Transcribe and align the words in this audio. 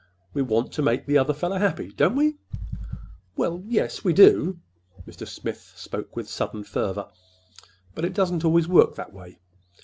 We 0.33 0.41
want 0.41 0.71
to 0.71 0.81
make 0.81 1.05
the 1.05 1.19
other 1.19 1.31
fellow 1.31 1.59
happy, 1.59 1.91
don't 1.91 2.15
we?" 2.15 2.37
"Well, 3.35 3.61
yes, 3.67 4.03
we 4.03 4.13
do." 4.13 4.57
Mr. 5.07 5.27
Smith 5.27 5.73
spoke 5.75 6.15
with 6.15 6.27
sudden 6.27 6.63
fervor. 6.63 7.09
"But 7.93 8.05
it 8.05 8.13
doesn't 8.15 8.43
always 8.43 8.67
work 8.67 8.95
that 8.95 9.13
way. 9.13 9.37